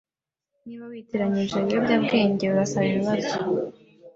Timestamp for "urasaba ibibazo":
2.47-3.37